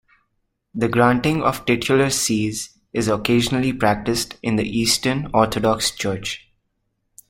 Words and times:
The 0.73 0.87
granting 0.87 1.43
of 1.43 1.63
titular 1.67 2.09
sees 2.09 2.75
is 2.91 3.07
occasionally 3.07 3.71
practised 3.71 4.35
in 4.41 4.55
the 4.55 4.67
Eastern 4.67 5.29
Orthodox 5.31 5.91
Church. 5.91 6.51